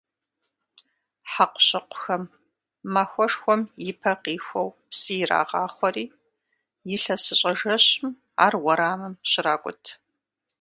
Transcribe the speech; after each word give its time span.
Хьэкъущыкъухэм 1.31 2.23
махуэшхуэм 2.93 3.61
и 3.89 3.91
пэ 3.99 4.11
къихуэу 4.21 4.69
псы 4.89 5.13
ирагъахъуэри, 5.21 6.05
илъэсыщӀэ 6.95 7.51
жэщым 7.59 8.13
ар 8.45 8.53
уэрамым 8.63 9.13
щракӀут. 9.29 9.83